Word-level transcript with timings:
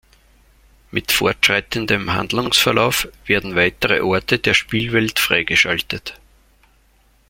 Mit 0.89 1.11
fortschreitendem 1.11 2.11
Handlungsverlauf 2.11 3.07
werden 3.27 3.53
weitere 3.55 3.99
Orte 4.01 4.39
der 4.39 4.55
Spielwelt 4.55 5.19
freigeschaltet. 5.19 6.19